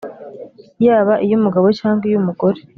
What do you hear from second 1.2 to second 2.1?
iy’umugabo cyangwa